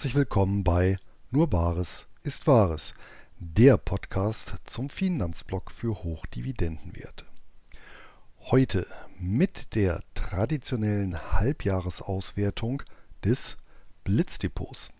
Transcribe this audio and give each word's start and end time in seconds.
Herzlich 0.00 0.14
willkommen 0.14 0.64
bei 0.64 0.96
Nur 1.30 1.50
Bares 1.50 2.06
ist 2.22 2.46
Wahres, 2.46 2.94
der 3.38 3.76
Podcast 3.76 4.54
zum 4.64 4.88
Finanzblock 4.88 5.70
für 5.70 6.02
Hochdividendenwerte. 6.02 7.26
Heute 8.50 8.86
mit 9.18 9.74
der 9.74 10.02
traditionellen 10.14 11.20
Halbjahresauswertung 11.34 12.82
des 13.26 13.58
Blitzdepots. 14.02 14.90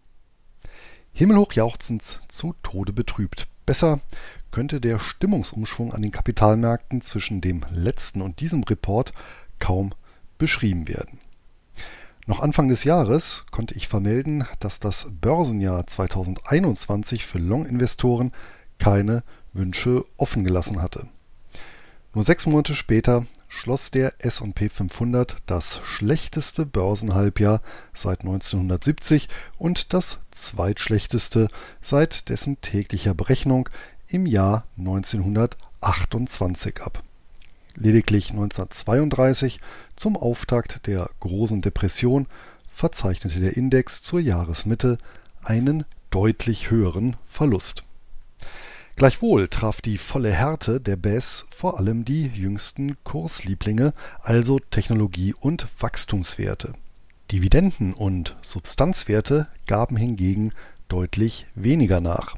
Himmelhoch 1.15 1.55
jauchzend, 1.55 2.21
zu 2.29 2.55
Tode 2.63 2.93
betrübt. 2.93 3.49
Besser 3.65 4.01
könnte 4.51 4.83
der 4.83 4.99
Stimmungsumschwung 4.99 5.95
an 5.95 6.03
den 6.03 6.11
Kapitalmärkten 6.11 7.01
zwischen 7.01 7.41
dem 7.41 7.65
letzten 7.71 8.21
und 8.21 8.41
diesem 8.41 8.65
Report 8.65 9.15
kaum 9.61 9.95
beschrieben 10.37 10.89
werden. 10.89 11.21
Noch 12.31 12.39
Anfang 12.39 12.69
des 12.69 12.85
Jahres 12.85 13.45
konnte 13.51 13.75
ich 13.75 13.89
vermelden, 13.89 14.47
dass 14.61 14.79
das 14.79 15.09
Börsenjahr 15.21 15.85
2021 15.85 17.27
für 17.27 17.41
Long-Investoren 17.41 18.31
keine 18.79 19.25
Wünsche 19.53 20.05
offen 20.17 20.45
gelassen 20.45 20.81
hatte. 20.81 21.09
Nur 22.15 22.23
sechs 22.23 22.47
Monate 22.47 22.77
später 22.77 23.27
schloss 23.49 23.91
der 23.91 24.15
S&P 24.21 24.69
500 24.69 25.39
das 25.47 25.81
schlechteste 25.83 26.67
Börsenhalbjahr 26.67 27.63
seit 27.95 28.21
1970 28.21 29.29
und 29.59 29.93
das 29.93 30.19
zweitschlechteste 30.31 31.49
seit 31.83 32.29
dessen 32.29 32.61
täglicher 32.61 33.15
Berechnung 33.15 33.69
im 34.07 34.25
Jahr 34.25 34.67
1928 34.79 36.81
ab. 36.81 37.03
Lediglich 37.75 38.31
1932, 38.31 39.59
zum 40.01 40.17
Auftakt 40.17 40.87
der 40.87 41.11
Großen 41.21 41.61
Depression, 41.61 42.27
verzeichnete 42.71 43.39
der 43.39 43.59
Index 43.59 44.01
zur 44.01 44.19
Jahresmitte 44.19 44.97
einen 45.43 45.85
deutlich 46.09 46.71
höheren 46.71 47.19
Verlust. 47.27 47.83
Gleichwohl 48.97 49.49
traf 49.49 49.83
die 49.83 49.99
volle 49.99 50.33
Härte 50.33 50.81
der 50.81 50.97
BES 50.97 51.45
vor 51.51 51.79
allem 51.79 52.07
die 52.07 52.29
jüngsten 52.29 52.97
Kurslieblinge, 53.05 53.93
also 54.23 54.59
Technologie- 54.59 55.35
und 55.39 55.67
Wachstumswerte. 55.79 56.73
Dividenden- 57.31 57.93
und 57.93 58.37
Substanzwerte 58.41 59.49
gaben 59.67 59.99
hingegen 59.99 60.53
deutlich 60.89 61.45
weniger 61.55 62.01
nach. 62.01 62.37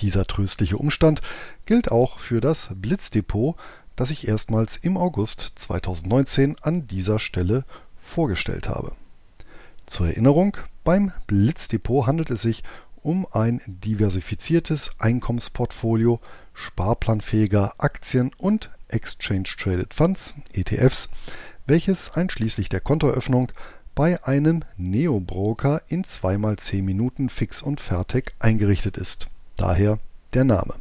Dieser 0.00 0.26
tröstliche 0.26 0.78
Umstand 0.78 1.20
gilt 1.66 1.92
auch 1.92 2.18
für 2.18 2.40
das 2.40 2.70
Blitzdepot, 2.74 3.54
das 4.00 4.10
ich 4.10 4.26
erstmals 4.26 4.78
im 4.78 4.96
August 4.96 5.52
2019 5.56 6.56
an 6.62 6.86
dieser 6.86 7.18
Stelle 7.18 7.66
vorgestellt 8.00 8.66
habe. 8.66 8.92
Zur 9.84 10.06
Erinnerung, 10.06 10.56
beim 10.84 11.12
Blitzdepot 11.26 12.06
handelt 12.06 12.30
es 12.30 12.40
sich 12.40 12.64
um 13.02 13.26
ein 13.30 13.60
diversifiziertes 13.66 14.92
Einkommensportfolio 15.00 16.18
sparplanfähiger 16.54 17.74
Aktien 17.76 18.30
und 18.38 18.70
Exchange 18.88 19.50
Traded 19.58 19.92
Funds 19.92 20.34
ETFs, 20.54 21.10
welches 21.66 22.14
einschließlich 22.14 22.70
der 22.70 22.80
Kontoeröffnung 22.80 23.52
bei 23.94 24.24
einem 24.24 24.64
Neo-Broker 24.78 25.82
in 25.88 26.04
2x10 26.04 26.82
Minuten 26.84 27.28
fix 27.28 27.60
und 27.60 27.82
fertig 27.82 28.32
eingerichtet 28.38 28.96
ist. 28.96 29.26
Daher 29.56 29.98
der 30.32 30.44
Name. 30.44 30.72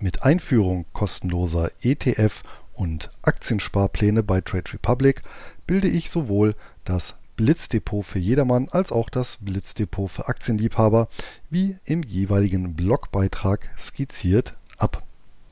Mit 0.00 0.22
Einführung 0.22 0.84
kostenloser 0.92 1.72
ETF 1.82 2.44
und 2.72 3.10
Aktiensparpläne 3.22 4.22
bei 4.22 4.40
Trade 4.40 4.72
Republic 4.74 5.22
bilde 5.66 5.88
ich 5.88 6.08
sowohl 6.10 6.54
das 6.84 7.16
Blitzdepot 7.34 8.04
für 8.04 8.20
jedermann 8.20 8.68
als 8.68 8.92
auch 8.92 9.10
das 9.10 9.38
Blitzdepot 9.40 10.08
für 10.08 10.28
Aktienliebhaber, 10.28 11.08
wie 11.50 11.76
im 11.84 12.04
jeweiligen 12.04 12.74
Blogbeitrag 12.74 13.68
skizziert, 13.76 14.54
ab. 14.76 15.02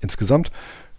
Insgesamt 0.00 0.52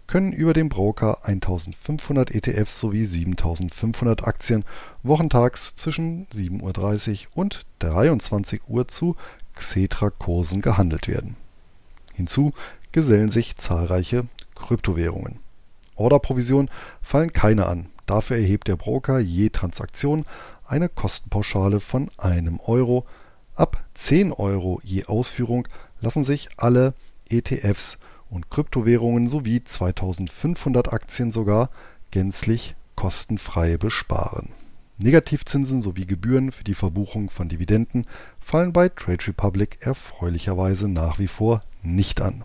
können 0.06 0.32
über 0.32 0.52
den 0.52 0.68
Broker 0.68 1.24
1500 1.26 2.34
ETFs 2.34 2.80
sowie 2.80 3.06
7500 3.06 4.26
Aktien 4.26 4.64
wochentags 5.02 5.74
zwischen 5.74 6.26
7.30 6.26 7.28
Uhr 7.28 7.28
und 7.34 7.64
23 7.78 8.60
Uhr 8.68 8.88
zu 8.88 9.16
Xetra-Kursen 9.54 10.60
gehandelt 10.60 11.08
werden. 11.08 11.36
Hinzu 12.14 12.52
gesellen 12.92 13.30
sich 13.30 13.56
zahlreiche 13.56 14.26
Kryptowährungen. 14.54 15.40
Orderprovision 15.94 16.70
fallen 17.02 17.32
keine 17.32 17.66
an. 17.66 17.86
Dafür 18.06 18.36
erhebt 18.38 18.68
der 18.68 18.76
Broker 18.76 19.18
je 19.18 19.50
Transaktion 19.50 20.24
eine 20.64 20.88
Kostenpauschale 20.88 21.80
von 21.80 22.10
einem 22.16 22.60
Euro. 22.60 23.04
Ab 23.54 23.84
10 23.94 24.32
Euro 24.32 24.80
je 24.82 25.04
Ausführung 25.06 25.66
lassen 26.00 26.24
sich 26.24 26.48
alle 26.56 26.94
ETFs 27.28 27.98
und 28.30 28.50
Kryptowährungen 28.50 29.28
sowie 29.28 29.62
2500 29.62 30.92
Aktien 30.92 31.30
sogar 31.30 31.70
gänzlich 32.10 32.76
kostenfrei 32.94 33.76
besparen. 33.76 34.50
Negativzinsen 34.98 35.80
sowie 35.80 36.06
Gebühren 36.06 36.50
für 36.50 36.64
die 36.64 36.74
Verbuchung 36.74 37.30
von 37.30 37.48
Dividenden 37.48 38.06
fallen 38.40 38.72
bei 38.72 38.88
Trade 38.88 39.28
Republic 39.28 39.78
erfreulicherweise 39.80 40.88
nach 40.88 41.18
wie 41.18 41.28
vor 41.28 41.62
nicht 41.82 42.20
an. 42.20 42.44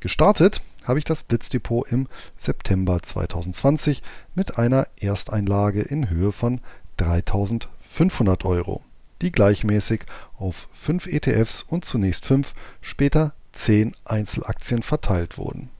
Gestartet 0.00 0.60
habe 0.84 0.98
ich 0.98 1.04
das 1.04 1.22
Blitzdepot 1.22 1.90
im 1.90 2.06
September 2.38 3.02
2020 3.02 4.02
mit 4.34 4.58
einer 4.58 4.86
Ersteinlage 5.00 5.82
in 5.82 6.10
Höhe 6.10 6.32
von 6.32 6.60
3500 6.98 8.44
Euro, 8.44 8.84
die 9.22 9.32
gleichmäßig 9.32 10.02
auf 10.38 10.68
5 10.74 11.06
ETFs 11.06 11.62
und 11.62 11.84
zunächst 11.84 12.26
5, 12.26 12.54
später 12.80 13.34
10 13.52 13.94
Einzelaktien 14.04 14.82
verteilt 14.82 15.38
wurden. 15.38 15.70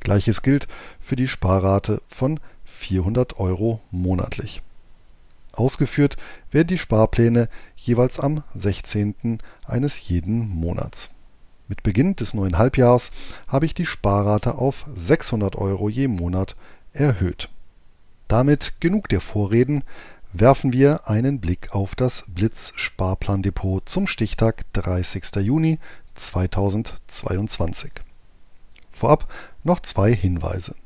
Gleiches 0.00 0.42
gilt 0.42 0.68
für 1.00 1.16
die 1.16 1.28
Sparrate 1.28 2.02
von 2.08 2.40
400 2.64 3.38
Euro 3.38 3.80
monatlich. 3.90 4.62
Ausgeführt 5.52 6.16
werden 6.50 6.68
die 6.68 6.78
Sparpläne 6.78 7.48
jeweils 7.76 8.20
am 8.20 8.44
16. 8.54 9.38
eines 9.64 10.08
jeden 10.08 10.48
Monats. 10.48 11.10
Mit 11.68 11.82
Beginn 11.82 12.14
des 12.14 12.32
neuen 12.32 12.58
Halbjahrs 12.58 13.10
habe 13.48 13.66
ich 13.66 13.74
die 13.74 13.86
Sparrate 13.86 14.54
auf 14.54 14.84
600 14.94 15.56
Euro 15.56 15.88
je 15.88 16.06
Monat 16.06 16.54
erhöht. 16.92 17.48
Damit 18.28 18.74
genug 18.80 19.08
der 19.08 19.20
Vorreden, 19.20 19.82
werfen 20.32 20.72
wir 20.72 21.08
einen 21.08 21.40
Blick 21.40 21.74
auf 21.74 21.94
das 21.94 22.24
Blitz-Sparplandepot 22.28 23.88
zum 23.88 24.06
Stichtag 24.06 24.64
30. 24.74 25.36
Juni 25.36 25.78
2022. 26.14 27.90
Vorab 28.90 29.28
noch 29.64 29.80
zwei 29.80 30.14
Hinweise. 30.14 30.76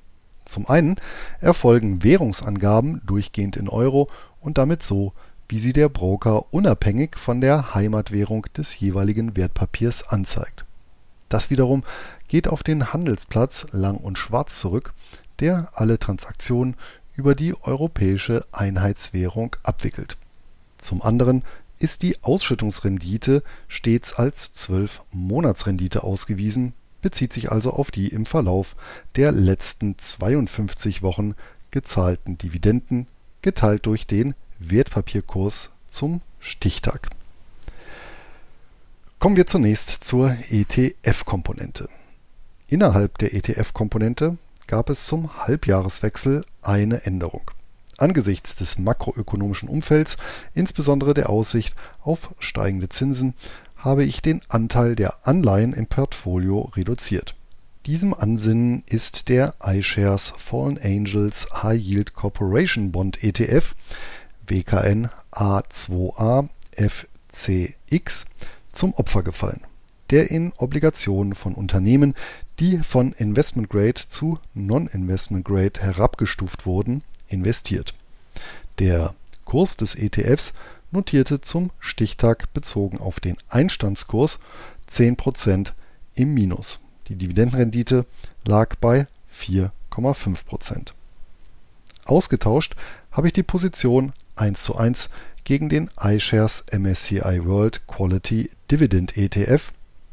Zum 0.45 0.69
einen 0.69 0.97
erfolgen 1.41 2.03
Währungsangaben 2.03 3.03
durchgehend 3.05 3.57
in 3.57 3.69
Euro 3.69 4.09
und 4.41 4.57
damit 4.57 4.83
so, 4.83 5.13
wie 5.49 5.59
sie 5.59 5.73
der 5.73 5.89
Broker 5.89 6.53
unabhängig 6.53 7.19
von 7.19 7.41
der 7.41 7.75
Heimatwährung 7.75 8.47
des 8.57 8.79
jeweiligen 8.79 9.37
Wertpapiers 9.37 10.09
anzeigt. 10.09 10.65
Das 11.31 11.49
wiederum 11.49 11.85
geht 12.29 12.49
auf 12.49 12.63
den 12.63 12.93
Handelsplatz 12.93 13.69
Lang 13.71 13.97
und 13.97 14.19
Schwarz 14.19 14.59
zurück, 14.59 14.93
der 15.39 15.71
alle 15.75 15.99
Transaktionen 15.99 16.77
über 17.15 17.35
die 17.35 17.55
europäische 17.63 18.45
Einheitswährung 18.53 19.57
abwickelt. 19.63 20.19
Zum 20.77 21.01
anderen 21.01 21.43
ist 21.79 22.03
die 22.03 22.23
Ausschüttungsrendite 22.23 23.43
stets 23.69 24.13
als 24.13 24.53
12-Monatsrendite 24.55 26.03
ausgewiesen, 26.03 26.75
bezieht 27.01 27.33
sich 27.33 27.53
also 27.53 27.71
auf 27.71 27.91
die 27.91 28.09
im 28.09 28.27
Verlauf 28.27 28.75
der 29.15 29.33
letzten 29.33 29.97
52 29.97 31.03
Wochen 31.03 31.35
gezahlten 31.71 32.39
Dividenden 32.39 33.07
geteilt 33.41 33.87
durch 33.87 34.07
den 34.07 34.35
Wertpapierkurs 34.59 35.71
zum 35.89 36.23
Stichtag 36.41 37.09
Kommen 39.21 39.37
wir 39.37 39.47
zunächst 39.47 40.03
zur 40.03 40.35
ETF-Komponente. 40.49 41.91
Innerhalb 42.69 43.19
der 43.19 43.35
ETF-Komponente 43.35 44.39
gab 44.67 44.89
es 44.89 45.05
zum 45.05 45.37
Halbjahreswechsel 45.47 46.43
eine 46.63 47.05
Änderung. 47.05 47.51
Angesichts 47.99 48.55
des 48.55 48.79
makroökonomischen 48.79 49.69
Umfelds, 49.69 50.17
insbesondere 50.55 51.13
der 51.13 51.29
Aussicht 51.29 51.77
auf 52.01 52.35
steigende 52.39 52.89
Zinsen, 52.89 53.35
habe 53.77 54.05
ich 54.05 54.23
den 54.23 54.41
Anteil 54.49 54.97
der 54.97 55.29
Anleihen 55.29 55.75
im 55.75 55.87
Portfolio 55.87 56.73
reduziert. 56.75 57.37
Diesem 57.85 58.15
Ansinnen 58.15 58.85
ist 58.87 59.29
der 59.29 59.55
iShares 59.63 60.33
Fallen 60.39 60.79
Angels 60.83 61.47
High 61.63 61.79
Yield 61.79 62.15
Corporation 62.15 62.91
Bond 62.91 63.23
ETF 63.23 63.75
WKN 64.47 65.11
A2A 65.31 66.49
FCX 66.75 68.25
zum 68.73 68.95
Opfer 68.95 69.23
gefallen, 69.23 69.63
der 70.11 70.31
in 70.31 70.53
Obligationen 70.57 71.35
von 71.35 71.55
Unternehmen, 71.55 72.15
die 72.59 72.79
von 72.79 73.13
Investment 73.13 73.69
Grade 73.69 74.03
zu 74.09 74.39
Non-Investment 74.55 75.45
Grade 75.45 75.81
herabgestuft 75.81 76.67
wurden, 76.67 77.03
investiert. 77.29 77.95
Der 78.79 79.15
Kurs 79.45 79.77
des 79.77 79.95
ETFs 79.95 80.53
notierte 80.91 81.41
zum 81.41 81.71
Stichtag 81.79 82.53
bezogen 82.53 82.99
auf 82.99 83.21
den 83.21 83.37
Einstandskurs 83.49 84.39
10% 84.89 85.73
im 86.15 86.35
Minus. 86.35 86.81
Die 87.09 87.17
Dividendenrendite 87.17 88.07
lag 88.45 88.77
bei 88.77 89.07
4,5%. 89.33 90.93
Ausgetauscht 92.05 92.77
habe 93.13 93.29
ich 93.29 93.33
die 93.33 93.43
Position 93.43 94.13
1 94.37 94.63
zu 94.63 94.77
1 94.77 95.11
gegen 95.51 95.69
den 95.69 95.91
iShares 96.01 96.65
MSCI 96.71 97.45
World 97.45 97.85
Quality 97.89 98.51
Dividend 98.71 99.17
ETF 99.17 99.73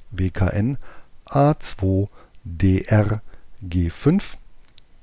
WKN 0.10 0.80
A2DRG5. 1.28 4.24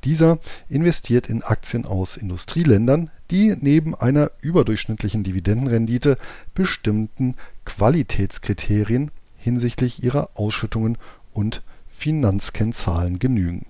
Dieser 0.03 0.41
investiert 0.69 1.29
in 1.29 1.45
Aktien 1.45 1.87
aus 1.87 2.17
Industrieländern, 2.17 3.13
die 3.31 3.55
neben 3.61 3.95
einer 3.95 4.33
überdurchschnittlichen 4.41 5.23
Dividendenrendite 5.23 6.19
bestimmten 6.53 7.37
Qualitätskriterien 7.65 9.13
hinsichtlich 9.37 10.03
ihrer 10.03 10.31
Ausschüttungen 10.35 10.99
und 11.33 11.63
Finanzkennzahlen 11.89 13.21
genügen. 13.21 13.67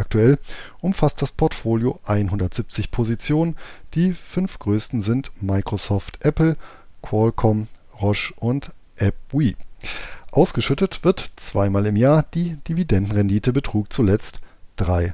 Aktuell 0.00 0.38
umfasst 0.80 1.20
das 1.20 1.30
Portfolio 1.30 2.00
170 2.04 2.90
Positionen, 2.90 3.54
die 3.92 4.14
fünf 4.14 4.58
größten 4.58 5.02
sind 5.02 5.30
Microsoft, 5.42 6.24
Apple, 6.24 6.56
Qualcomm, 7.02 7.68
Roche 8.00 8.32
und 8.36 8.72
AppWi. 8.98 9.56
Ausgeschüttet 10.32 11.04
wird 11.04 11.30
zweimal 11.36 11.84
im 11.84 11.96
Jahr, 11.96 12.24
die 12.34 12.56
Dividendenrendite 12.66 13.52
betrug 13.52 13.92
zuletzt 13.92 14.40
3% 14.78 15.12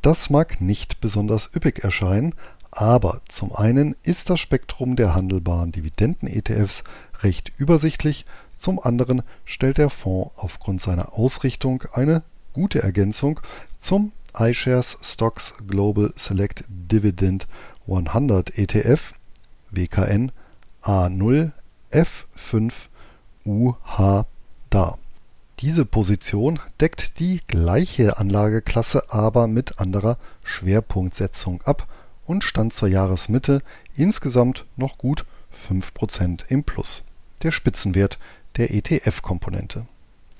Das 0.00 0.30
mag 0.30 0.60
nicht 0.60 1.00
besonders 1.00 1.50
üppig 1.56 1.82
erscheinen, 1.82 2.36
aber 2.70 3.20
zum 3.26 3.52
einen 3.52 3.96
ist 4.04 4.30
das 4.30 4.38
Spektrum 4.38 4.94
der 4.94 5.14
handelbaren 5.14 5.72
Dividenden-ETFs 5.72 6.84
recht 7.22 7.52
übersichtlich, 7.58 8.24
zum 8.56 8.78
anderen 8.78 9.22
stellt 9.44 9.78
der 9.78 9.90
Fonds 9.90 10.30
aufgrund 10.36 10.80
seiner 10.80 11.14
Ausrichtung 11.14 11.82
eine 11.92 12.22
gute 12.54 12.82
Ergänzung 12.82 13.40
zum 13.78 14.12
iShares 14.38 14.96
Stocks 15.02 15.54
Global 15.68 16.12
Select 16.16 16.64
Dividend 16.68 17.46
100 17.86 18.58
ETF 18.58 19.14
WKN 19.70 20.32
A0 20.82 21.52
F5 21.92 22.72
UH 23.44 24.26
dar. 24.70 24.98
Diese 25.60 25.84
Position 25.84 26.58
deckt 26.80 27.18
die 27.18 27.40
gleiche 27.46 28.18
Anlageklasse 28.18 29.12
aber 29.12 29.46
mit 29.46 29.78
anderer 29.78 30.18
Schwerpunktsetzung 30.42 31.62
ab 31.62 31.86
und 32.24 32.44
stand 32.44 32.72
zur 32.72 32.88
Jahresmitte 32.88 33.62
insgesamt 33.94 34.64
noch 34.76 34.98
gut 34.98 35.26
5% 35.54 36.44
im 36.48 36.64
Plus, 36.64 37.04
der 37.42 37.52
Spitzenwert 37.52 38.18
der 38.56 38.74
ETF-Komponente. 38.74 39.86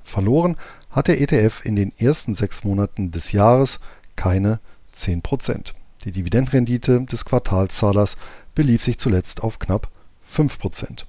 Verloren 0.03 0.57
hat 0.95 1.09
der 1.09 1.21
ETF 1.21 1.65
in 1.65 1.75
den 1.75 1.93
ersten 1.99 2.35
sechs 2.35 2.63
Monaten 2.63 3.11
des 3.11 3.33
Jahres 3.33 3.81
keine 4.15 4.61
10%. 4.95 5.73
Die 6.05 6.13
Dividendenrendite 6.13 7.03
des 7.03 7.25
Quartalszahlers 7.25 8.17
belief 8.55 8.85
sich 8.85 8.99
zuletzt 8.99 9.43
auf 9.43 9.59
knapp 9.59 9.89
5%. 10.31 11.05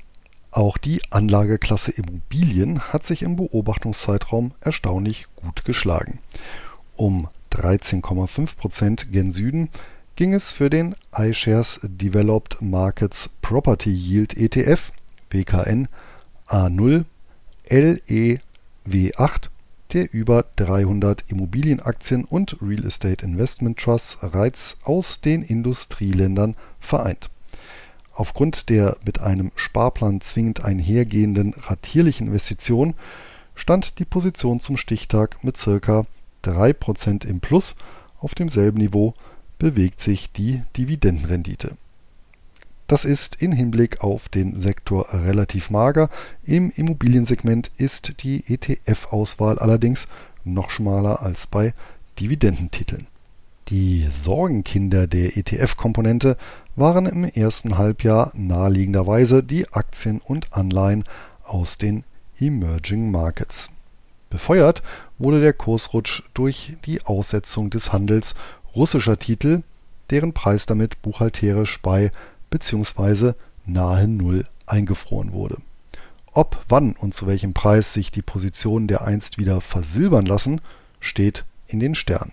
Auch 0.49 0.77
die 0.77 1.01
Anlageklasse 1.11 1.91
Immobilien 1.91 2.79
hat 2.79 3.05
sich 3.05 3.21
im 3.21 3.35
Beobachtungszeitraum 3.35 4.53
erstaunlich 4.59 5.27
gut 5.35 5.65
geschlagen. 5.65 6.19
Um 6.95 7.27
13,5% 7.51 9.09
gen 9.11 9.33
Süden 9.33 9.69
ging 10.15 10.33
es 10.33 10.51
für 10.51 10.69
den 10.69 10.95
iShares 11.15 11.81
Developed 11.83 12.61
Markets 12.61 13.29
Property 13.41 13.91
Yield 13.91 14.35
ETF 14.35 14.93
WKN 15.29 15.89
A0 16.47 17.05
LEW8, 17.69 19.49
der 19.93 20.13
über 20.13 20.45
300 20.55 21.25
Immobilienaktien 21.27 22.25
und 22.25 22.57
Real 22.61 22.85
Estate 22.85 23.25
Investment 23.25 23.77
Trusts 23.79 24.17
bereits 24.19 24.77
aus 24.83 25.21
den 25.21 25.41
Industrieländern 25.41 26.55
vereint. 26.79 27.29
Aufgrund 28.13 28.69
der 28.69 28.97
mit 29.05 29.19
einem 29.19 29.51
Sparplan 29.55 30.21
zwingend 30.21 30.63
einhergehenden 30.63 31.53
ratierlichen 31.57 32.27
Investition 32.27 32.93
stand 33.55 33.99
die 33.99 34.05
Position 34.05 34.59
zum 34.59 34.77
Stichtag 34.77 35.43
mit 35.43 35.57
ca. 35.57 36.05
3% 36.43 37.25
im 37.25 37.39
Plus. 37.39 37.75
Auf 38.19 38.35
demselben 38.35 38.77
Niveau 38.79 39.13
bewegt 39.59 39.99
sich 39.99 40.31
die 40.31 40.63
Dividendenrendite. 40.77 41.77
Das 42.87 43.03
ist 43.03 43.41
in 43.41 43.51
Hinblick 43.51 44.01
auf 44.01 44.29
den 44.29 44.59
Sektor 44.59 45.07
relativ 45.11 45.71
mager. 45.71 46.09
Im 46.43 46.69
Immobiliensegment 46.69 47.71
ist 47.77 48.21
die 48.21 48.43
ETF-Auswahl 48.47 49.57
allerdings 49.57 50.07
noch 50.43 50.69
schmaler 50.69 51.23
als 51.23 51.47
bei 51.47 51.73
Dividendentiteln. 52.19 53.07
Die 53.69 54.07
Sorgenkinder 54.11 55.07
der 55.07 55.35
ETF-Komponente 55.37 56.37
waren 56.75 57.07
im 57.07 57.23
ersten 57.23 57.79
Halbjahr 57.79 58.31
naheliegenderweise 58.35 59.41
die 59.41 59.67
Aktien 59.73 60.21
und 60.23 60.53
Anleihen 60.53 61.03
aus 61.43 61.79
den 61.79 62.03
Emerging 62.39 63.09
Markets. 63.09 63.69
Befeuert 64.29 64.83
wurde 65.17 65.41
der 65.41 65.53
Kursrutsch 65.53 66.21
durch 66.35 66.73
die 66.85 67.03
Aussetzung 67.03 67.71
des 67.71 67.91
Handels 67.91 68.35
russischer 68.75 69.17
Titel, 69.17 69.63
deren 70.11 70.33
Preis 70.33 70.67
damit 70.67 71.01
buchhalterisch 71.01 71.81
bei 71.81 72.11
bzw. 72.55 73.33
nahe 73.65 74.07
Null 74.07 74.47
eingefroren 74.65 75.33
wurde. 75.33 75.57
Ob, 76.31 76.63
wann 76.69 76.93
und 76.93 77.13
zu 77.13 77.27
welchem 77.27 77.53
Preis 77.53 77.93
sich 77.93 78.11
die 78.11 78.21
Positionen 78.21 78.87
der 78.87 79.05
einst 79.05 79.37
wieder 79.37 79.61
versilbern 79.61 80.25
lassen, 80.25 80.61
steht 80.99 81.43
in 81.67 81.79
den 81.79 81.95
Sternen. 81.95 82.31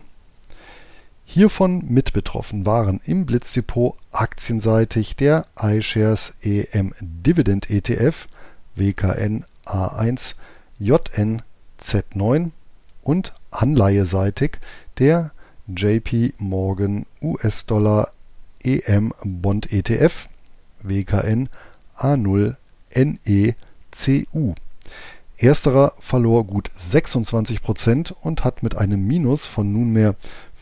Hiervon 1.24 1.84
mit 1.88 2.12
betroffen 2.12 2.66
waren 2.66 3.00
im 3.04 3.26
Blitzdepot 3.26 3.96
aktienseitig 4.10 5.16
der 5.16 5.46
iShares 5.58 6.36
EM 6.42 6.94
Dividend 7.00 7.70
ETF 7.70 8.28
WKN 8.74 9.44
A1 9.64 10.34
JN 10.78 11.42
Z9 11.80 12.50
und 13.02 13.32
anleiheseitig 13.50 14.58
der 14.98 15.32
JP 15.68 16.34
Morgan 16.38 17.06
US-Dollar 17.22 18.12
EM 18.64 19.12
Bond 19.24 19.72
ETF 19.72 20.28
WKN 20.82 21.48
A0 21.96 22.56
NECU. 22.94 24.54
Ersterer 25.36 25.94
verlor 25.98 26.44
gut 26.44 26.70
26% 26.70 28.12
und 28.12 28.44
hat 28.44 28.62
mit 28.62 28.76
einem 28.76 29.06
Minus 29.06 29.46
von 29.46 29.72
nunmehr 29.72 30.14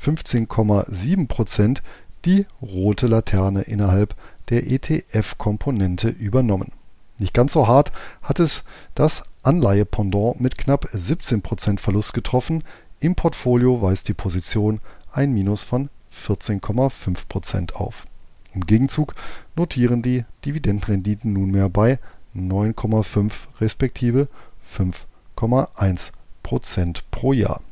15,7 0.03 1.29
Prozent 1.29 1.83
die 2.25 2.47
rote 2.63 3.07
Laterne 3.07 3.63
innerhalb 3.63 4.15
der 4.49 4.67
ETF-Komponente 4.67 6.09
übernommen. 6.09 6.73
Nicht 7.19 7.35
ganz 7.35 7.53
so 7.53 7.69
hart 7.69 7.93
hat 8.23 8.41
es 8.41 8.65
das 8.95 9.25
Anleihe-Pendant 9.43 10.41
mit 10.41 10.57
knapp 10.57 10.89
17 10.91 11.43
Prozent 11.43 11.81
Verlust 11.81 12.15
getroffen. 12.15 12.65
Im 12.99 13.15
Portfolio 13.15 13.83
weist 13.83 14.09
die 14.09 14.15
Position 14.15 14.81
ein 15.13 15.33
Minus 15.33 15.65
von 15.65 15.91
14,5 16.15 17.29
Prozent 17.29 17.75
auf. 17.77 18.07
Im 18.53 18.67
Gegenzug 18.67 19.15
notieren 19.57 20.03
die 20.03 20.25
Dividendenrenditen 20.45 21.33
nunmehr 21.33 21.69
bei 21.69 21.99
9,5 22.35 23.33
respektive 23.61 24.29
5,1 24.69 26.11
Prozent 26.43 27.05
pro 27.11 27.33
Jahr. 27.33 27.63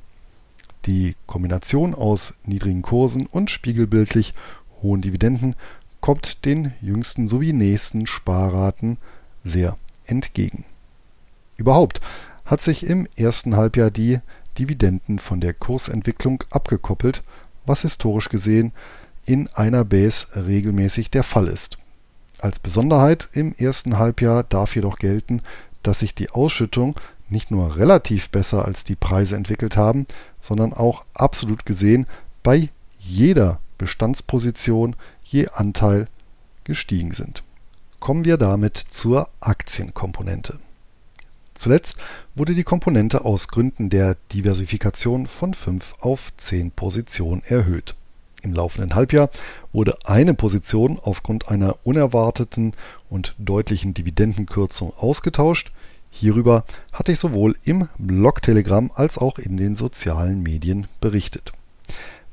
Die 0.86 1.16
Kombination 1.26 1.94
aus 1.94 2.34
niedrigen 2.44 2.82
Kursen 2.82 3.26
und 3.26 3.50
spiegelbildlich 3.50 4.34
hohen 4.82 5.02
Dividenden 5.02 5.56
kommt 6.00 6.44
den 6.44 6.72
jüngsten 6.80 7.26
sowie 7.26 7.52
nächsten 7.52 8.06
Sparraten 8.06 8.98
sehr 9.44 9.76
entgegen. 10.06 10.64
Überhaupt 11.56 12.00
hat 12.44 12.62
sich 12.62 12.86
im 12.86 13.06
ersten 13.16 13.56
Halbjahr 13.56 13.90
die 13.90 14.20
Dividenden 14.58 15.18
von 15.18 15.40
der 15.40 15.54
Kursentwicklung 15.54 16.44
abgekoppelt, 16.50 17.22
was 17.68 17.82
historisch 17.82 18.28
gesehen 18.28 18.72
in 19.24 19.48
einer 19.54 19.84
Base 19.84 20.26
regelmäßig 20.34 21.10
der 21.10 21.22
Fall 21.22 21.48
ist. 21.48 21.78
Als 22.38 22.58
Besonderheit 22.58 23.28
im 23.32 23.54
ersten 23.54 23.98
Halbjahr 23.98 24.42
darf 24.42 24.74
jedoch 24.74 24.98
gelten, 24.98 25.42
dass 25.82 26.00
sich 26.00 26.14
die 26.14 26.30
Ausschüttung 26.30 26.98
nicht 27.28 27.50
nur 27.50 27.76
relativ 27.76 28.30
besser 28.30 28.64
als 28.64 28.84
die 28.84 28.96
Preise 28.96 29.36
entwickelt 29.36 29.76
haben, 29.76 30.06
sondern 30.40 30.72
auch 30.72 31.04
absolut 31.14 31.66
gesehen 31.66 32.06
bei 32.42 32.70
jeder 32.98 33.60
Bestandsposition 33.76 34.96
je 35.24 35.48
Anteil 35.48 36.08
gestiegen 36.64 37.12
sind. 37.12 37.42
Kommen 38.00 38.24
wir 38.24 38.36
damit 38.36 38.76
zur 38.88 39.28
Aktienkomponente. 39.40 40.58
Zuletzt 41.58 41.96
wurde 42.36 42.54
die 42.54 42.62
Komponente 42.62 43.24
aus 43.24 43.48
Gründen 43.48 43.90
der 43.90 44.16
Diversifikation 44.32 45.26
von 45.26 45.54
5 45.54 45.96
auf 45.98 46.32
10 46.36 46.70
Positionen 46.70 47.42
erhöht. 47.44 47.96
Im 48.42 48.52
laufenden 48.52 48.94
Halbjahr 48.94 49.28
wurde 49.72 49.98
eine 50.04 50.34
Position 50.34 51.00
aufgrund 51.02 51.48
einer 51.48 51.74
unerwarteten 51.82 52.74
und 53.10 53.34
deutlichen 53.38 53.92
Dividendenkürzung 53.92 54.92
ausgetauscht. 54.96 55.72
Hierüber 56.10 56.64
hatte 56.92 57.10
ich 57.10 57.18
sowohl 57.18 57.56
im 57.64 57.88
Blog 57.98 58.40
Telegram 58.40 58.92
als 58.94 59.18
auch 59.18 59.38
in 59.38 59.56
den 59.56 59.74
sozialen 59.74 60.44
Medien 60.44 60.86
berichtet. 61.00 61.50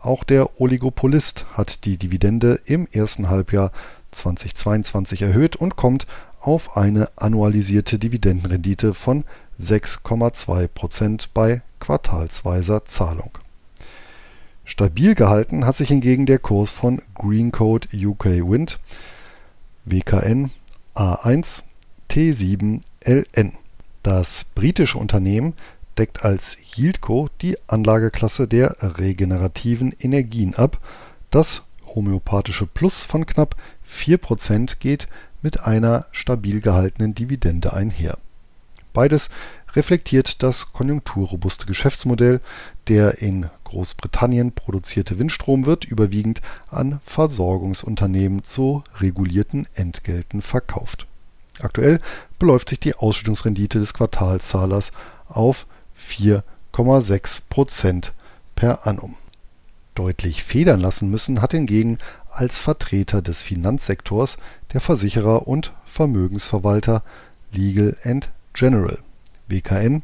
Auch 0.02 0.24
der 0.24 0.60
Oligopolist 0.60 1.46
hat 1.52 1.84
die 1.84 1.96
Dividende 1.96 2.60
im 2.64 2.88
ersten 2.90 3.30
Halbjahr 3.30 3.70
2022 4.10 5.22
erhöht 5.22 5.54
und 5.54 5.76
kommt 5.76 6.08
auf 6.40 6.76
eine 6.76 7.08
annualisierte 7.14 8.00
Dividendenrendite 8.00 8.94
von 8.94 9.24
6,2% 9.60 11.28
bei 11.32 11.62
quartalsweiser 11.78 12.84
Zahlung. 12.84 13.38
Stabil 14.64 15.14
gehalten 15.14 15.66
hat 15.66 15.76
sich 15.76 15.88
hingegen 15.88 16.26
der 16.26 16.40
Kurs 16.40 16.72
von 16.72 17.00
Greencode 17.14 17.88
UK 17.94 18.24
Wind 18.24 18.80
WKN 19.84 20.50
A1 20.96 21.62
T7 22.10 22.80
LN. 23.04 23.52
Das 24.02 24.44
britische 24.44 24.98
Unternehmen 24.98 25.54
deckt 25.98 26.24
als 26.24 26.56
Yieldco 26.74 27.28
die 27.40 27.56
Anlageklasse 27.66 28.48
der 28.48 28.76
regenerativen 28.80 29.94
Energien 30.00 30.54
ab. 30.54 30.78
Das 31.30 31.64
homöopathische 31.94 32.66
Plus 32.66 33.04
von 33.04 33.26
knapp 33.26 33.56
4% 33.88 34.76
geht 34.78 35.08
mit 35.42 35.60
einer 35.60 36.06
stabil 36.12 36.60
gehaltenen 36.60 37.14
Dividende 37.14 37.72
einher. 37.72 38.18
Beides 38.92 39.30
reflektiert 39.74 40.42
das 40.42 40.72
konjunkturrobuste 40.72 41.66
Geschäftsmodell. 41.66 42.40
Der 42.88 43.22
in 43.22 43.48
Großbritannien 43.64 44.52
produzierte 44.52 45.18
Windstrom 45.18 45.66
wird 45.66 45.84
überwiegend 45.84 46.42
an 46.68 47.00
Versorgungsunternehmen 47.06 48.44
zu 48.44 48.82
regulierten 49.00 49.66
Entgelten 49.74 50.42
verkauft. 50.42 51.06
Aktuell 51.60 52.00
beläuft 52.38 52.68
sich 52.68 52.80
die 52.80 52.94
Ausschüttungsrendite 52.94 53.78
des 53.78 53.94
Quartalszahlers 53.94 54.90
auf 55.28 55.66
4,6 56.06 57.42
Prozent 57.48 58.12
per 58.54 58.86
annum. 58.86 59.16
Deutlich 59.94 60.42
federn 60.42 60.80
lassen 60.80 61.10
müssen 61.10 61.42
hat 61.42 61.52
hingegen 61.52 61.98
als 62.30 62.58
Vertreter 62.58 63.20
des 63.20 63.42
Finanzsektors 63.42 64.38
der 64.72 64.80
Versicherer 64.80 65.46
und 65.46 65.70
Vermögensverwalter 65.84 67.02
Legal 67.52 67.94
General 68.54 68.98
WKN 69.48 70.02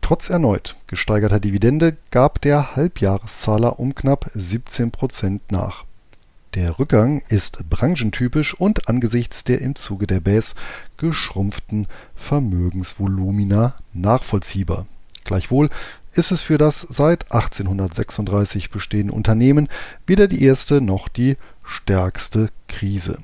Trotz 0.00 0.30
erneut 0.30 0.76
gesteigerter 0.86 1.40
Dividende 1.40 1.96
gab 2.12 2.40
der 2.40 2.76
Halbjahreszahler 2.76 3.80
um 3.80 3.96
knapp 3.96 4.30
17 4.32 4.92
Prozent 4.92 5.50
nach. 5.50 5.84
Der 6.56 6.78
Rückgang 6.78 7.22
ist 7.28 7.68
branchentypisch 7.68 8.54
und 8.54 8.88
angesichts 8.88 9.44
der 9.44 9.60
im 9.60 9.74
Zuge 9.74 10.06
der 10.06 10.20
Bäs 10.20 10.54
geschrumpften 10.96 11.86
Vermögensvolumina 12.14 13.74
nachvollziehbar. 13.92 14.86
Gleichwohl 15.24 15.68
ist 16.14 16.30
es 16.30 16.40
für 16.40 16.56
das 16.56 16.80
seit 16.80 17.30
1836 17.30 18.70
bestehende 18.70 19.12
Unternehmen 19.12 19.68
weder 20.06 20.28
die 20.28 20.42
erste 20.42 20.80
noch 20.80 21.08
die 21.08 21.36
stärkste 21.62 22.48
Krise. 22.68 23.18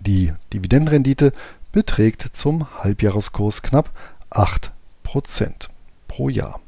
Die 0.00 0.32
Dividendenrendite 0.52 1.30
beträgt 1.70 2.30
zum 2.32 2.66
Halbjahreskurs 2.82 3.62
knapp 3.62 3.90
8% 4.32 5.68
pro 6.08 6.28
Jahr. 6.28 6.58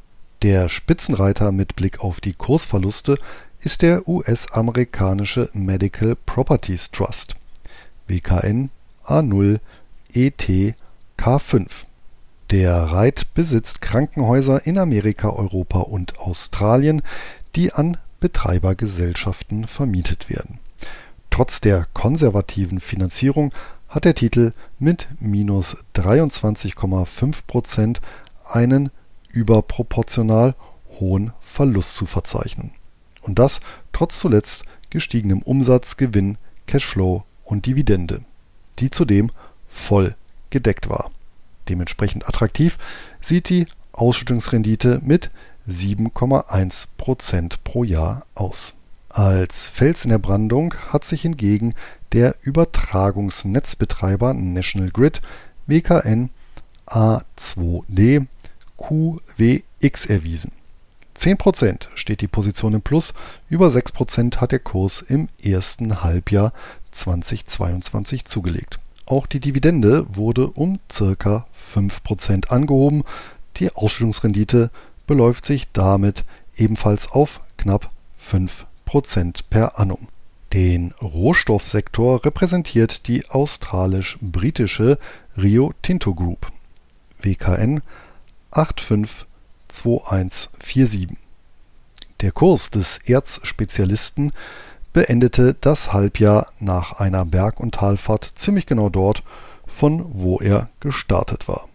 Der 0.42 0.68
Spitzenreiter 0.68 1.50
mit 1.50 1.75
Blick 1.75 1.99
auf 1.99 2.21
die 2.21 2.35
Kursverluste 2.35 3.18
ist 3.64 3.80
der 3.80 4.06
US-amerikanische 4.06 5.49
Medical 5.54 6.16
Properties 6.26 6.90
Trust 6.90 7.35
(WKN 8.06 8.68
A0 9.06 9.59
ET 10.12 10.75
K5). 11.16 11.66
Der 12.50 12.75
REIT 12.75 13.33
besitzt 13.33 13.80
Krankenhäuser 13.80 14.66
in 14.66 14.76
Amerika, 14.76 15.30
Europa 15.30 15.78
und 15.78 16.18
Australien, 16.18 17.00
die 17.56 17.73
an 17.73 17.97
Betreibergesellschaften 18.21 19.66
vermietet 19.66 20.28
werden. 20.28 20.59
Trotz 21.30 21.62
der 21.62 21.87
konservativen 21.94 22.80
Finanzierung 22.80 23.50
hat 23.88 24.04
der 24.04 24.14
Titel 24.14 24.52
mit 24.78 25.09
minus 25.21 25.83
23,5% 25.94 27.97
einen 28.44 28.90
überproportional 29.30 30.54
hohen 31.00 31.33
Verlust 31.40 31.97
zu 31.97 32.04
verzeichnen 32.04 32.73
und 33.25 33.38
das 33.38 33.61
trotz 33.93 34.19
zuletzt 34.19 34.64
gestiegenem 34.90 35.43
Umsatz, 35.43 35.97
Gewinn, 35.97 36.38
Cashflow 36.66 37.25
und 37.45 37.66
Dividende, 37.66 38.25
die 38.78 38.90
zudem 38.90 39.31
voll 39.69 40.14
gedeckt 40.50 40.88
war. 40.88 41.11
Dementsprechend 41.69 42.28
attraktiv 42.28 42.78
sieht 43.21 43.49
die 43.49 43.66
Ausschüttungsrendite 43.93 45.00
mit 45.02 45.31
7,1% 45.69 47.54
pro 47.64 47.85
Jahr 47.85 48.26
aus. 48.35 48.75
Als 49.09 49.66
Fels 49.66 50.04
in 50.04 50.11
der 50.11 50.19
Brandung 50.19 50.75
hat 50.88 51.04
sich 51.04 51.23
hingegen 51.23 51.75
der 52.12 52.37
Übertragungsnetzbetreiber 52.43 54.35
National 54.35 54.90
Grid 54.90 55.23
WKN 55.66 56.31
A2D 56.87 58.26
QWX 58.76 60.07
erwiesen 60.07 60.52
10% 61.16 61.88
steht 61.94 62.21
die 62.21 62.28
Position 62.28 62.75
im 62.75 62.83
Plus, 62.83 63.14
über 63.49 63.68
6% 63.68 64.37
hat 64.37 64.52
der 64.52 64.59
Kurs 64.59 65.00
im 65.00 65.28
ersten 65.42 66.02
Halbjahr 66.02 66.52
2022 66.90 68.25
zugelegt. 68.25 68.78
Auch 69.06 69.26
die 69.26 69.40
Dividende 69.40 70.06
wurde 70.09 70.49
um 70.49 70.78
ca. 70.88 71.47
5% 71.75 72.49
angehoben. 72.49 73.04
Die 73.56 73.75
Ausschüttungsrendite 73.75 74.71
beläuft 75.06 75.44
sich 75.44 75.71
damit 75.73 76.25
ebenfalls 76.56 77.11
auf 77.12 77.40
knapp 77.59 77.90
5% 78.21 79.44
per 79.50 79.78
annum. 79.78 80.09
Den 80.52 80.92
Rohstoffsektor 81.02 82.25
repräsentiert 82.25 83.09
die 83.09 83.28
australisch-britische 83.28 84.99
Rio 85.37 85.73
Tinto 85.83 86.14
Group 86.14 86.47
WKN 87.21 87.83
85 88.52 89.26
2147. 89.75 91.09
Der 92.21 92.33
Kurs 92.33 92.71
des 92.71 92.99
Erzspezialisten 93.04 94.33
beendete 94.93 95.54
das 95.61 95.93
Halbjahr 95.93 96.49
nach 96.61 96.93
einer 96.93 97.25
Berg- 97.25 97.61
und 97.61 97.75
Talfahrt 97.75 98.33
ziemlich 98.35 98.66
genau 98.66 98.88
dort, 98.88 99.23
von 99.66 100.04
wo 100.09 100.38
er 100.38 100.69
gestartet 100.81 101.49
war. 101.49 101.69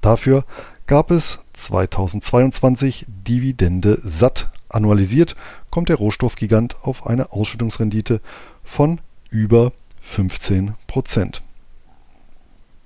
Dafür 0.00 0.44
gab 0.86 1.10
es 1.10 1.40
2022 1.52 3.06
Dividende 3.08 3.98
satt. 4.02 4.50
Annualisiert 4.68 5.36
kommt 5.70 5.88
der 5.88 5.96
Rohstoffgigant 5.96 6.76
auf 6.82 7.06
eine 7.06 7.32
Ausschüttungsrendite 7.32 8.20
von 8.64 9.00
über 9.30 9.72
15 10.00 10.74
Prozent. 10.86 11.42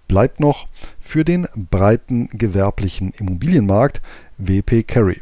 bleibt 0.08 0.40
noch 0.40 0.66
für 1.10 1.24
den 1.24 1.48
breiten 1.56 2.28
gewerblichen 2.28 3.10
Immobilienmarkt 3.10 4.00
WP 4.38 4.84
Carry. 4.84 5.20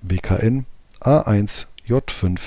WKN 0.00 0.66
A1J5 1.00 2.40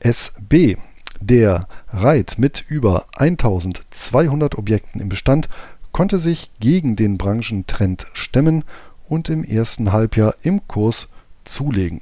SB. 0.00 0.76
Der 1.20 1.68
Reit 1.86 2.34
mit 2.36 2.64
über 2.66 3.06
1200 3.16 4.58
Objekten 4.58 5.00
im 5.00 5.08
Bestand 5.08 5.48
konnte 5.92 6.18
sich 6.18 6.50
gegen 6.58 6.96
den 6.96 7.16
Branchentrend 7.16 8.08
stemmen 8.12 8.64
und 9.04 9.28
im 9.28 9.44
ersten 9.44 9.92
Halbjahr 9.92 10.34
im 10.42 10.66
Kurs 10.66 11.06
zulegen. 11.44 12.00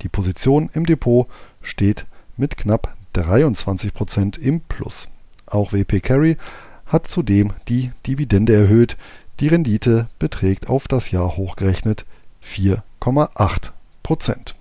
Die 0.00 0.08
Position 0.08 0.70
im 0.72 0.86
Depot 0.86 1.28
steht 1.60 2.06
mit 2.38 2.56
knapp 2.56 2.96
23 3.12 3.92
Prozent 3.92 4.38
im 4.38 4.62
Plus. 4.62 5.08
Auch 5.44 5.74
WP 5.74 6.00
Carry 6.00 6.38
hat 6.86 7.06
zudem 7.06 7.52
die 7.68 7.90
Dividende 8.06 8.54
erhöht. 8.54 8.96
Die 9.42 9.48
Rendite 9.48 10.06
beträgt 10.20 10.68
auf 10.68 10.86
das 10.86 11.10
Jahr 11.10 11.36
hochgerechnet 11.36 12.04
4,8 12.44 13.72
Prozent. 14.04 14.54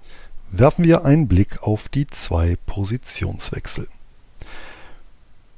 Werfen 0.49 0.83
wir 0.83 1.05
einen 1.05 1.27
Blick 1.27 1.61
auf 1.61 1.87
die 1.87 2.07
zwei 2.07 2.57
Positionswechsel. 2.65 3.87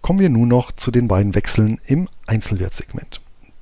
Kommen 0.02 0.20
wir 0.20 0.28
nun 0.28 0.50
noch 0.50 0.74
zu 0.74 0.92
den 0.92 1.08
beiden 1.08 1.36
Wechseln 1.36 1.80
im 1.86 2.10
Einzelwertsegment. 2.28 3.22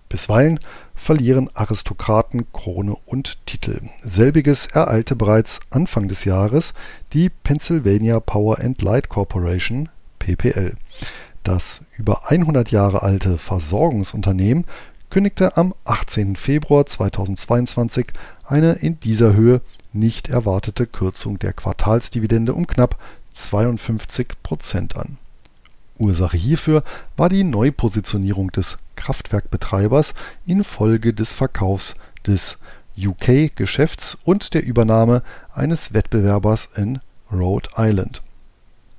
Bisweilen 0.10 0.60
verlieren 0.96 1.48
Aristokraten 1.53 2.51
Krone 2.51 2.96
und 3.06 3.38
Titel. 3.46 3.82
Selbiges 4.01 4.65
ereilte 4.65 5.15
bereits 5.15 5.60
Anfang 5.70 6.08
des 6.08 6.25
Jahres 6.25 6.74
die 7.13 7.30
Pennsylvania 7.30 8.20
Power 8.20 8.58
and 8.58 8.82
Light 8.82 9.10
Corporation 9.10 9.89
PPL. 10.18 10.74
Das 11.44 11.86
über 11.98 12.32
100 12.32 12.72
Jahre 12.72 13.03
alte 13.03 13.38
Versorgungsunternehmen 13.38 14.65
kündigte 15.12 15.58
am 15.58 15.75
18. 15.84 16.38
Februar 16.38 16.86
2022 16.86 18.08
eine 18.46 18.72
in 18.72 19.00
dieser 19.01 19.36
Höhe 19.36 19.62
nicht 19.91 20.30
erwartete 20.30 20.88
Kürzung 20.88 21.38
der 21.38 21.51
Quartalsdividende 21.51 22.53
um 22.53 22.65
knapp 22.65 22.98
52 23.32 24.41
Prozent 24.41 24.96
an. 24.96 25.18
Ursache 26.00 26.38
hierfür 26.38 26.84
war 27.18 27.27
die 27.27 27.44
Neupositionierung 27.44 28.51
des 28.51 28.77
Kraftwerkbetreibers 28.96 30.13
infolge 30.46 31.13
des 31.13 31.34
Verkaufs 31.34 31.96
des 32.25 32.58
UK-Geschäfts 32.98 34.18
und 34.24 34.53
der 34.53 34.63
Übernahme 34.63 35.24
eines 35.53 35.94
Wettbewerbers 35.94 36.70
in 36.75 37.00
Rhode 37.32 37.70
Island. 37.77 38.22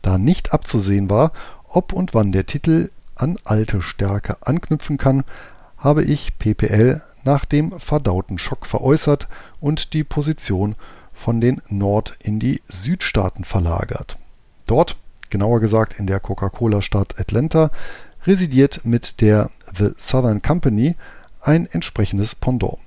Da 0.02 0.19
nicht 0.19 0.52
abzusehen 0.52 1.09
war, 1.09 1.33
ob 1.69 1.95
und 1.95 2.12
wann 2.12 2.33
der 2.33 2.45
Titel 2.45 2.90
an 3.14 3.38
alte 3.45 3.81
Stärke 3.81 4.37
anknüpfen 4.42 4.99
kann, 4.99 5.25
habe 5.82 6.04
ich 6.04 6.38
PPL 6.38 7.02
nach 7.24 7.44
dem 7.44 7.72
verdauten 7.72 8.38
Schock 8.38 8.66
veräußert 8.66 9.28
und 9.60 9.92
die 9.92 10.04
Position 10.04 10.76
von 11.12 11.40
den 11.40 11.60
Nord- 11.68 12.16
in 12.22 12.38
die 12.38 12.62
Südstaaten 12.68 13.44
verlagert. 13.44 14.16
Dort, 14.66 14.96
genauer 15.28 15.60
gesagt 15.60 15.98
in 15.98 16.06
der 16.06 16.20
Coca-Cola-Stadt 16.20 17.18
Atlanta, 17.18 17.70
residiert 18.26 18.84
mit 18.84 19.20
der 19.20 19.50
The 19.76 19.90
Southern 19.96 20.40
Company 20.40 20.94
ein 21.40 21.66
entsprechendes 21.66 22.36
Pendant. 22.36 22.78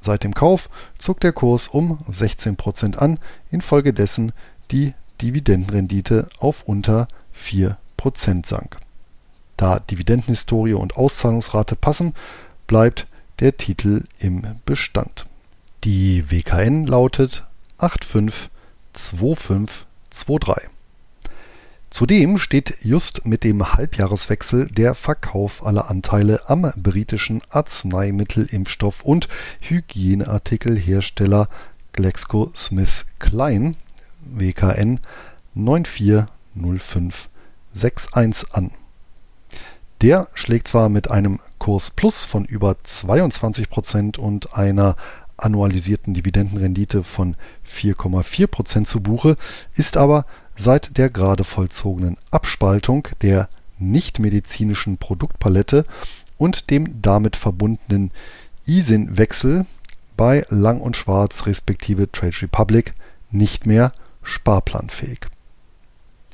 Seit 0.00 0.24
dem 0.24 0.32
Kauf 0.32 0.70
zog 0.96 1.20
der 1.20 1.32
Kurs 1.32 1.68
um 1.68 1.98
16% 2.10 2.96
an, 2.96 3.18
infolgedessen 3.50 4.32
die 4.70 4.94
Dividendenrendite 5.20 6.28
auf 6.38 6.62
unter 6.62 7.06
4% 7.36 7.76
sank. 8.46 8.78
Da 9.60 9.78
Dividendenhistorie 9.78 10.72
und 10.72 10.96
Auszahlungsrate 10.96 11.76
passen, 11.76 12.14
bleibt 12.66 13.06
der 13.40 13.58
Titel 13.58 14.06
im 14.18 14.42
Bestand. 14.64 15.26
Die 15.84 16.30
WKN 16.30 16.86
lautet 16.86 17.46
852523. 17.76 20.70
Zudem 21.90 22.38
steht 22.38 22.78
just 22.80 23.26
mit 23.26 23.44
dem 23.44 23.74
Halbjahreswechsel 23.74 24.68
der 24.68 24.94
Verkauf 24.94 25.66
aller 25.66 25.90
Anteile 25.90 26.48
am 26.48 26.72
britischen 26.76 27.42
Arzneimittelimpfstoff- 27.50 29.02
und 29.02 29.28
Hygieneartikelhersteller 29.60 31.50
GlaxoSmithKline 31.92 33.74
WKN 34.22 35.00
940561 35.54 38.46
an. 38.52 38.70
Der 40.02 40.28
schlägt 40.34 40.68
zwar 40.68 40.88
mit 40.88 41.10
einem 41.10 41.40
Kurs 41.58 41.90
Plus 41.90 42.24
von 42.24 42.46
über 42.46 42.76
22 42.82 43.68
Prozent 43.68 44.18
und 44.18 44.54
einer 44.54 44.96
annualisierten 45.36 46.14
Dividendenrendite 46.14 47.04
von 47.04 47.36
4,4 47.68 48.46
Prozent 48.46 48.88
zu 48.88 49.00
Buche, 49.00 49.36
ist 49.74 49.98
aber 49.98 50.24
seit 50.56 50.96
der 50.96 51.10
gerade 51.10 51.44
vollzogenen 51.44 52.16
Abspaltung 52.30 53.08
der 53.20 53.48
nichtmedizinischen 53.78 54.96
Produktpalette 54.96 55.84
und 56.38 56.70
dem 56.70 57.02
damit 57.02 57.36
verbundenen 57.36 58.10
ISIN-Wechsel 58.66 59.66
bei 60.16 60.44
Lang 60.48 60.80
und 60.80 60.96
Schwarz 60.96 61.46
respektive 61.46 62.10
Trade 62.10 62.36
Republic 62.42 62.94
nicht 63.30 63.66
mehr 63.66 63.92
sparplanfähig. 64.22 65.20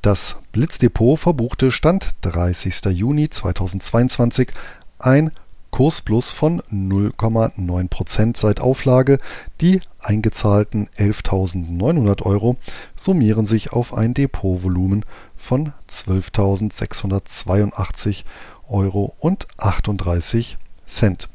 Das 0.02 0.34
Blitzdepot 0.50 1.20
verbuchte 1.20 1.70
Stand 1.70 2.08
30. 2.22 2.86
Juni 2.86 3.30
2022 3.30 4.50
ein 4.98 5.30
Kursplus 5.72 6.30
von 6.30 6.62
0,9% 6.70 8.36
seit 8.36 8.60
Auflage. 8.60 9.18
Die 9.60 9.80
eingezahlten 9.98 10.88
11.900 10.98 12.22
Euro 12.22 12.56
summieren 12.94 13.46
sich 13.46 13.72
auf 13.72 13.92
ein 13.94 14.14
Depotvolumen 14.14 15.04
von 15.36 15.72
12.682 15.88 18.22
Euro 18.68 19.16
und 19.18 19.48
38 19.56 20.56
Cent. 20.86 21.28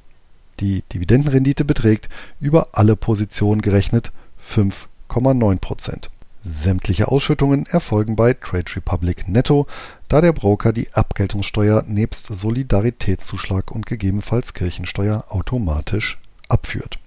Die 0.62 0.84
Dividendenrendite 0.93 1.65
beträgt 1.65 2.08
über 2.39 2.69
alle 2.71 2.95
Positionen 2.95 3.62
gerechnet 3.62 4.13
5,9% 4.41 6.08
Sämtliche 6.50 7.10
Ausschüttungen 7.10 7.65
erfolgen 7.65 8.15
bei 8.15 8.34
Trade 8.34 8.78
Republic 8.78 9.28
netto, 9.28 9.67
da 10.08 10.22
der 10.22 10.34
Broker 10.34 10.74
die 10.74 10.93
Abgeltungssteuer 10.93 11.84
nebst 11.88 12.28
Solidaritätszuschlag 12.28 13.72
und 13.72 13.86
gegebenenfalls 13.86 14.54
Kirchensteuer 14.54 15.26
automatisch 15.30 16.17
abführt. 16.48 17.00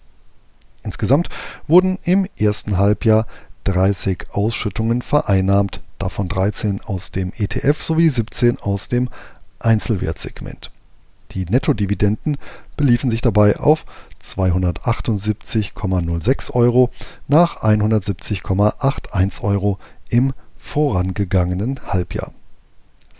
Insgesamt 0.82 1.28
wurden 1.66 1.98
im 2.04 2.26
ersten 2.38 2.78
Halbjahr 2.78 3.26
30 3.64 4.30
Ausschüttungen 4.30 5.02
vereinnahmt, 5.02 5.82
davon 5.98 6.28
13 6.28 6.80
aus 6.82 7.10
dem 7.10 7.32
ETF 7.36 7.82
sowie 7.82 8.08
17 8.08 8.58
aus 8.58 8.88
dem 8.88 9.10
Einzelwertsegment. 9.58 10.70
Die 11.32 11.44
Nettodividenden 11.44 12.38
beliefen 12.76 13.10
sich 13.10 13.20
dabei 13.20 13.58
auf 13.58 13.84
278,06 14.20 16.52
Euro 16.52 16.90
nach 17.28 17.62
170,81 17.62 19.42
Euro 19.42 19.78
im 20.08 20.32
vorangegangenen 20.58 21.78
Halbjahr. 21.86 22.32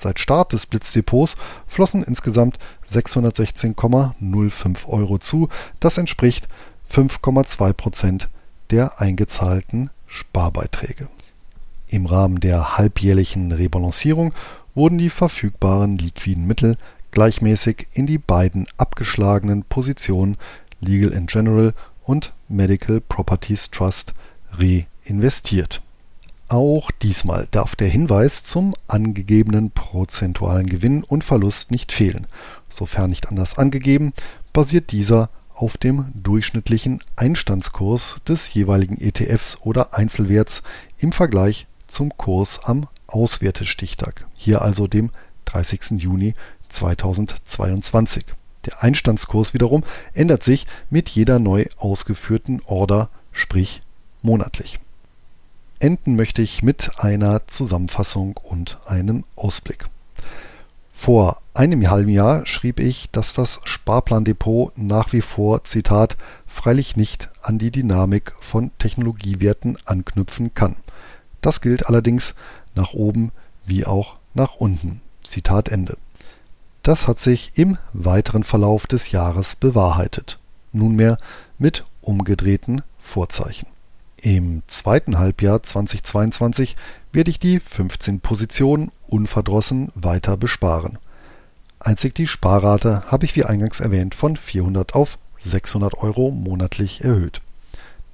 Seit 0.01 0.19
Start 0.19 0.53
des 0.55 0.65
Blitzdepots 0.65 1.37
flossen 1.67 2.03
insgesamt 2.03 2.59
616,05 2.89 4.89
Euro 4.89 5.19
zu, 5.19 5.51
das 5.79 5.99
entspricht 5.99 6.49
5,2 6.91 7.75
Prozent 7.75 8.31
der 8.71 8.99
eingezahlten 8.99 9.91
Sparbeiträge. 10.07 11.09
Im 11.89 12.07
Rahmen 12.07 12.41
der 12.41 12.79
halbjährlichen 12.79 13.53
Rebalancierung 13.53 14.33
wurden 14.75 14.97
die 14.97 15.11
verfügbaren 15.11 15.99
liquiden 15.99 16.47
Mittel 16.47 16.79
gleichmäßig 17.11 17.87
in 17.93 18.07
die 18.07 18.17
beiden 18.17 18.67
abgeschlagenen 18.79 19.65
Positionen 19.65 20.39
Legal 20.81 21.11
& 21.27 21.29
General 21.31 21.75
und 22.05 22.33
Medical 22.49 23.03
Properties 23.03 23.71
Trust 23.71 24.15
reinvestiert. 24.53 25.83
Auch 26.51 26.91
diesmal 26.91 27.47
darf 27.53 27.77
der 27.77 27.87
Hinweis 27.87 28.43
zum 28.43 28.75
angegebenen 28.89 29.71
prozentualen 29.71 30.67
Gewinn 30.67 31.05
und 31.05 31.23
Verlust 31.23 31.71
nicht 31.71 31.93
fehlen. 31.93 32.27
Sofern 32.69 33.11
nicht 33.11 33.29
anders 33.29 33.57
angegeben, 33.57 34.13
basiert 34.53 34.91
dieser 34.91 35.31
auf 35.55 35.77
dem 35.77 36.07
durchschnittlichen 36.13 37.05
Einstandskurs 37.15 38.17
des 38.27 38.53
jeweiligen 38.53 39.01
ETFs 39.01 39.59
oder 39.61 39.95
Einzelwerts 39.95 40.65
im 40.99 41.13
Vergleich 41.13 41.69
zum 41.87 42.17
Kurs 42.17 42.59
am 42.65 42.89
Auswertestichtag, 43.07 44.27
hier 44.35 44.61
also 44.61 44.89
dem 44.89 45.13
30. 45.45 46.03
Juni 46.03 46.35
2022. 46.69 48.25
Der 48.65 48.83
Einstandskurs 48.83 49.55
wiederum 49.55 49.85
ändert 50.15 50.43
sich 50.43 50.67
mit 50.89 51.11
jeder 51.11 51.39
neu 51.39 51.67
ausgeführten 51.77 52.61
Order, 52.67 53.09
sprich 53.31 53.83
monatlich. 54.21 54.81
Enden 55.81 56.15
möchte 56.15 56.43
ich 56.43 56.63
mit 56.63 56.91
einer 56.99 57.47
Zusammenfassung 57.47 58.37
und 58.37 58.79
einem 58.85 59.25
Ausblick. 59.35 59.87
Vor 60.93 61.41
einem 61.55 61.89
halben 61.89 62.11
Jahr 62.11 62.45
schrieb 62.45 62.79
ich, 62.79 63.09
dass 63.11 63.33
das 63.33 63.61
Sparplandepot 63.65 64.77
nach 64.77 65.15
wie 65.15 65.23
vor, 65.23 65.65
Zitat, 65.65 66.19
freilich 66.47 66.97
nicht 66.97 67.31
an 67.41 67.57
die 67.57 67.71
Dynamik 67.71 68.35
von 68.41 68.71
Technologiewerten 68.79 69.79
anknüpfen 69.87 70.53
kann. 70.53 70.77
Das 71.41 71.63
gilt 71.63 71.87
allerdings 71.87 72.35
nach 72.75 72.93
oben 72.93 73.33
wie 73.65 73.87
auch 73.87 74.17
nach 74.35 74.57
unten. 74.57 75.01
Zitat 75.25 75.71
Ende. 75.71 75.97
Das 76.83 77.09
hat 77.09 77.19
sich 77.19 77.53
im 77.55 77.79
weiteren 77.95 78.45
Verlauf 78.45 78.87
des 78.87 79.13
Jahres 79.13 79.57
bewahrheitet. 79.57 80.39
Nunmehr 80.73 81.17
mit 81.57 81.87
umgedrehten 82.03 82.83
Vorzeichen. 82.99 83.67
Im 84.23 84.63
zweiten 84.67 85.19
Halbjahr 85.19 85.63
2022 85.63 86.77
werde 87.11 87.31
ich 87.31 87.39
die 87.39 87.59
15 87.59 88.21
Positionen 88.21 88.93
unverdrossen 89.09 89.91
weiter 89.95 90.37
besparen. 90.37 90.99
Einzig 91.79 92.15
die 92.17 92.27
Sparrate 92.27 93.05
habe 93.07 93.25
ich 93.25 93.35
wie 93.35 93.47
eingangs 93.47 93.81
erwähnt 93.81 94.15
von 94.15 94.37
400 94.37 94.95
auf 94.95 95.17
600 95.41 95.95
Euro 95.95 96.31
monatlich 96.31 97.03
erhöht. 97.03 97.41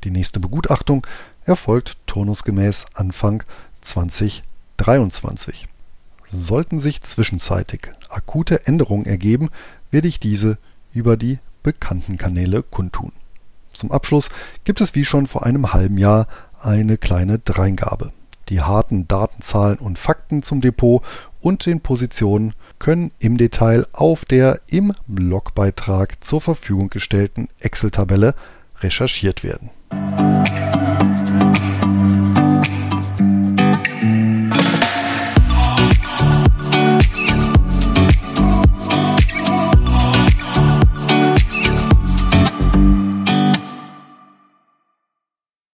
Die 0.04 0.12
nächste 0.12 0.38
Begutachtung 0.38 1.04
erfolgt 1.44 1.96
turnusgemäß 2.06 2.86
Anfang 2.94 3.42
2023. 3.80 5.66
Sollten 6.30 6.78
sich 6.78 7.02
zwischenzeitig 7.02 7.88
akute 8.08 8.64
Änderungen 8.68 9.06
ergeben, 9.06 9.50
werde 9.90 10.06
ich 10.06 10.20
diese 10.20 10.56
über 10.94 11.16
die 11.16 11.40
bekannten 11.64 12.16
Kanäle 12.16 12.62
kundtun. 12.62 13.10
Zum 13.76 13.92
Abschluss 13.92 14.30
gibt 14.64 14.80
es 14.80 14.94
wie 14.94 15.04
schon 15.04 15.26
vor 15.26 15.44
einem 15.44 15.72
halben 15.72 15.98
Jahr 15.98 16.26
eine 16.60 16.96
kleine 16.96 17.38
Dreingabe. 17.38 18.12
Die 18.48 18.62
harten 18.62 19.08
Datenzahlen 19.08 19.78
und 19.78 19.98
Fakten 19.98 20.42
zum 20.42 20.60
Depot 20.60 21.02
und 21.40 21.66
den 21.66 21.80
Positionen 21.80 22.54
können 22.78 23.10
im 23.18 23.36
Detail 23.38 23.86
auf 23.92 24.24
der 24.24 24.60
im 24.68 24.92
Blogbeitrag 25.06 26.22
zur 26.24 26.40
Verfügung 26.40 26.90
gestellten 26.90 27.48
Excel-Tabelle 27.60 28.34
recherchiert 28.80 29.42
werden. 29.42 29.70